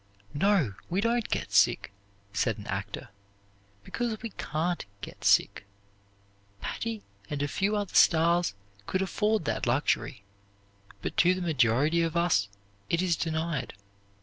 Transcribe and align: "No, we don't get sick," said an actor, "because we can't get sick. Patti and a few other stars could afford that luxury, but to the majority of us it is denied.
"No, 0.33 0.73
we 0.89 0.99
don't 0.99 1.29
get 1.29 1.51
sick," 1.51 1.91
said 2.33 2.57
an 2.57 2.65
actor, 2.65 3.09
"because 3.83 4.19
we 4.23 4.31
can't 4.31 4.83
get 5.01 5.23
sick. 5.23 5.63
Patti 6.59 7.03
and 7.29 7.43
a 7.43 7.47
few 7.47 7.75
other 7.75 7.93
stars 7.93 8.55
could 8.87 9.03
afford 9.03 9.45
that 9.45 9.67
luxury, 9.67 10.23
but 11.03 11.15
to 11.17 11.35
the 11.35 11.41
majority 11.43 12.01
of 12.01 12.17
us 12.17 12.49
it 12.89 13.03
is 13.03 13.15
denied. 13.15 13.75